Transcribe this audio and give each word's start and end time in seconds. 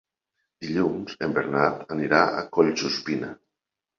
Dilluns 0.63 1.19
en 1.27 1.35
Bernat 1.35 1.93
anirà 1.97 2.21
a 2.37 2.41
Collsuspina. 2.57 3.29